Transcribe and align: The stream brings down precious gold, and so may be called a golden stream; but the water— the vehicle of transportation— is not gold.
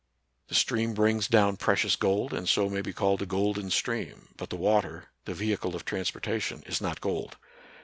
The 0.47 0.55
stream 0.55 0.95
brings 0.95 1.27
down 1.27 1.57
precious 1.57 1.95
gold, 1.95 2.33
and 2.33 2.49
so 2.49 2.67
may 2.71 2.81
be 2.81 2.91
called 2.91 3.21
a 3.21 3.27
golden 3.27 3.69
stream; 3.69 4.29
but 4.35 4.49
the 4.49 4.55
water— 4.55 5.09
the 5.25 5.35
vehicle 5.35 5.75
of 5.75 5.85
transportation— 5.85 6.63
is 6.65 6.81
not 6.81 7.01
gold. 7.01 7.37